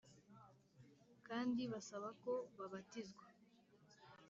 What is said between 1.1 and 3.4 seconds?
kandi basaba ko babatizwa